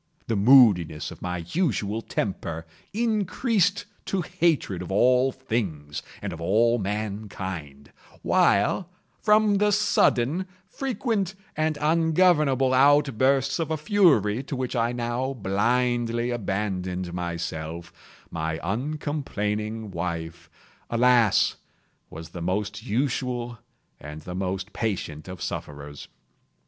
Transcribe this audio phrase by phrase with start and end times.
[0.25, 6.79] The moodiness of my usual temper increased to hatred of all things and of all
[6.79, 7.91] mankind;
[8.23, 8.89] while,
[9.21, 16.31] from the sudden, frequent, and ungovernable outbursts of a fury to which I now blindly
[16.31, 17.93] abandoned myself,
[18.31, 20.49] my uncomplaining wife,
[20.89, 21.57] alas,
[22.09, 23.59] was the most usual
[23.99, 26.07] and the most patient of sufferers.